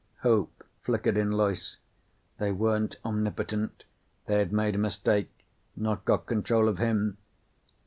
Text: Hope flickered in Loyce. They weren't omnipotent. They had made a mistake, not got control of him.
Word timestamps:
Hope 0.21 0.63
flickered 0.81 1.15
in 1.15 1.29
Loyce. 1.31 1.77
They 2.39 2.51
weren't 2.51 2.95
omnipotent. 3.05 3.83
They 4.25 4.39
had 4.39 4.51
made 4.51 4.73
a 4.73 4.79
mistake, 4.79 5.29
not 5.75 6.05
got 6.05 6.25
control 6.25 6.67
of 6.67 6.79
him. 6.79 7.17